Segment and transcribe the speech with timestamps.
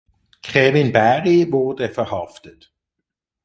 [0.41, 2.73] Kevin Barry wurde verhaftet.